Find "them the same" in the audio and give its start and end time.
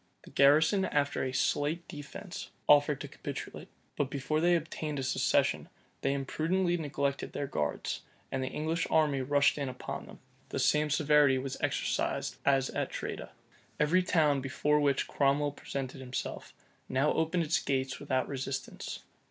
10.07-10.89